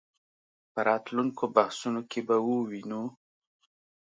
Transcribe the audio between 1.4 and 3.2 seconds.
بحثونو کې به ووینو.